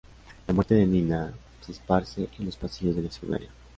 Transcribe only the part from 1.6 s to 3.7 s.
se esparce en los pasillos de la secundaria.